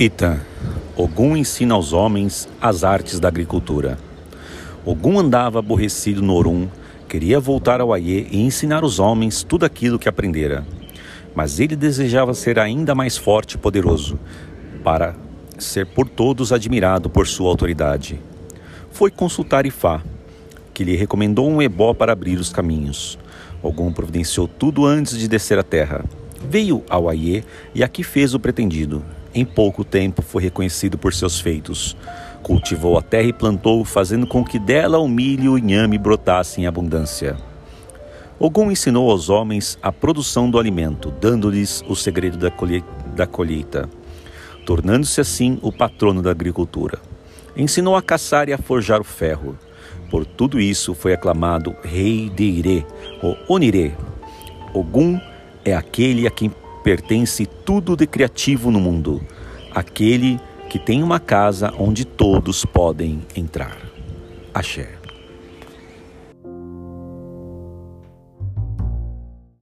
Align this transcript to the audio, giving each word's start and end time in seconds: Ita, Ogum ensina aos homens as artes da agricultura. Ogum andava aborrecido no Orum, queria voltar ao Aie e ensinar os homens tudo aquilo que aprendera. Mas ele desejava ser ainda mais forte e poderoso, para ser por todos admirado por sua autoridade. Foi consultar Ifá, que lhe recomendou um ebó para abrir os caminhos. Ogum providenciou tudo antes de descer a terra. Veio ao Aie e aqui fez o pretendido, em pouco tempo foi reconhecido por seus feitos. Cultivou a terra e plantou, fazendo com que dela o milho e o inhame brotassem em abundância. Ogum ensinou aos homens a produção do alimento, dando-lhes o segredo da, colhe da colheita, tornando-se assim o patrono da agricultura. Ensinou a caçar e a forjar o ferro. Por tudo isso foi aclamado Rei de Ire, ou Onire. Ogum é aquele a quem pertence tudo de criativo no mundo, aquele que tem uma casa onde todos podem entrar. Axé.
Ita, 0.00 0.40
Ogum 0.96 1.36
ensina 1.36 1.74
aos 1.74 1.92
homens 1.92 2.48
as 2.60 2.84
artes 2.84 3.18
da 3.18 3.26
agricultura. 3.26 3.98
Ogum 4.86 5.18
andava 5.18 5.58
aborrecido 5.58 6.22
no 6.22 6.34
Orum, 6.34 6.68
queria 7.08 7.40
voltar 7.40 7.80
ao 7.80 7.92
Aie 7.92 8.28
e 8.30 8.40
ensinar 8.40 8.84
os 8.84 9.00
homens 9.00 9.42
tudo 9.42 9.66
aquilo 9.66 9.98
que 9.98 10.08
aprendera. 10.08 10.64
Mas 11.34 11.58
ele 11.58 11.74
desejava 11.74 12.32
ser 12.32 12.60
ainda 12.60 12.94
mais 12.94 13.16
forte 13.16 13.54
e 13.54 13.58
poderoso, 13.58 14.16
para 14.84 15.16
ser 15.58 15.84
por 15.84 16.08
todos 16.08 16.52
admirado 16.52 17.10
por 17.10 17.26
sua 17.26 17.50
autoridade. 17.50 18.20
Foi 18.92 19.10
consultar 19.10 19.66
Ifá, 19.66 20.00
que 20.72 20.84
lhe 20.84 20.94
recomendou 20.94 21.50
um 21.50 21.60
ebó 21.60 21.92
para 21.92 22.12
abrir 22.12 22.38
os 22.38 22.52
caminhos. 22.52 23.18
Ogum 23.60 23.92
providenciou 23.92 24.46
tudo 24.46 24.86
antes 24.86 25.18
de 25.18 25.26
descer 25.26 25.58
a 25.58 25.64
terra. 25.64 26.04
Veio 26.48 26.84
ao 26.88 27.08
Aie 27.08 27.42
e 27.74 27.82
aqui 27.82 28.04
fez 28.04 28.32
o 28.32 28.38
pretendido, 28.38 29.02
em 29.34 29.44
pouco 29.44 29.84
tempo 29.84 30.22
foi 30.22 30.42
reconhecido 30.42 30.96
por 30.96 31.12
seus 31.12 31.40
feitos. 31.40 31.96
Cultivou 32.42 32.96
a 32.98 33.02
terra 33.02 33.28
e 33.28 33.32
plantou, 33.32 33.84
fazendo 33.84 34.26
com 34.26 34.44
que 34.44 34.58
dela 34.58 34.98
o 34.98 35.08
milho 35.08 35.44
e 35.44 35.48
o 35.48 35.58
inhame 35.58 35.98
brotassem 35.98 36.64
em 36.64 36.66
abundância. 36.66 37.36
Ogum 38.38 38.70
ensinou 38.70 39.10
aos 39.10 39.28
homens 39.28 39.76
a 39.82 39.90
produção 39.90 40.48
do 40.48 40.58
alimento, 40.58 41.10
dando-lhes 41.10 41.82
o 41.88 41.96
segredo 41.96 42.38
da, 42.38 42.50
colhe 42.50 42.84
da 43.16 43.26
colheita, 43.26 43.88
tornando-se 44.64 45.20
assim 45.20 45.58
o 45.60 45.72
patrono 45.72 46.22
da 46.22 46.30
agricultura. 46.30 47.00
Ensinou 47.56 47.96
a 47.96 48.02
caçar 48.02 48.48
e 48.48 48.52
a 48.52 48.58
forjar 48.58 49.00
o 49.00 49.04
ferro. 49.04 49.58
Por 50.08 50.24
tudo 50.24 50.60
isso 50.60 50.94
foi 50.94 51.12
aclamado 51.12 51.74
Rei 51.82 52.30
de 52.30 52.44
Ire, 52.44 52.86
ou 53.20 53.36
Onire. 53.48 53.94
Ogum 54.72 55.20
é 55.64 55.74
aquele 55.74 56.26
a 56.26 56.30
quem 56.30 56.52
pertence 56.88 57.44
tudo 57.44 57.94
de 57.94 58.06
criativo 58.06 58.70
no 58.70 58.80
mundo, 58.80 59.20
aquele 59.74 60.40
que 60.70 60.78
tem 60.78 61.02
uma 61.02 61.20
casa 61.20 61.70
onde 61.78 62.06
todos 62.06 62.64
podem 62.64 63.20
entrar. 63.36 63.76
Axé. 64.54 64.97